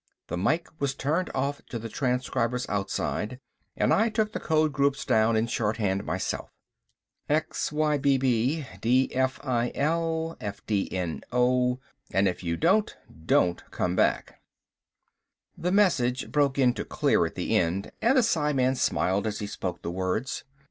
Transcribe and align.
The 0.29 0.35
mike 0.37 0.67
was 0.79 0.95
turned 0.95 1.29
off 1.35 1.61
to 1.69 1.77
the 1.77 1.87
transcribers 1.87 2.67
outside, 2.67 3.39
and 3.77 3.93
I 3.93 4.09
took 4.09 4.31
the 4.31 4.39
code 4.39 4.73
groups 4.73 5.05
down 5.05 5.35
in 5.35 5.45
shorthand 5.45 6.05
myself."... 6.05 6.49
xybb 7.29 8.67
dfil 8.81 9.09
fdno, 10.39 11.79
and 12.11 12.27
if 12.27 12.43
you 12.43 12.57
don't 12.57 12.97
don't 13.27 13.63
come 13.69 13.95
back!" 13.95 14.41
The 15.55 15.71
message 15.71 16.31
broke 16.31 16.57
into 16.57 16.83
clear 16.83 17.23
at 17.27 17.35
the 17.35 17.55
end 17.55 17.91
and 18.01 18.17
the 18.17 18.21
psiman 18.23 18.73
smiled 18.77 19.27
as 19.27 19.37
he 19.37 19.45
spoke 19.45 19.83
the 19.83 19.91
words. 19.91 20.43